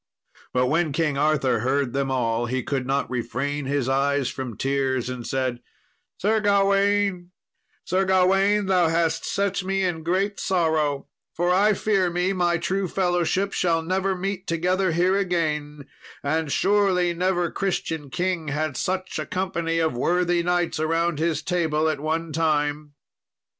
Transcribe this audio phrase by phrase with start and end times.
[0.51, 5.09] But when King Arthur heard them all, he could not refrain his eyes from tears,
[5.11, 5.61] and said,
[6.17, 7.29] "Sir Gawain,
[7.85, 12.87] Sir Gawain, thou hast set me in great sorrow, for I fear me my true
[12.87, 15.85] fellowship shall never meet together here again;
[16.23, 21.87] and surely never Christian king had such a company of worthy knights around his table
[21.87, 22.93] at one time."